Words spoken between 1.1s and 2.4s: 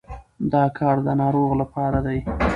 ناروغ لپاره دی.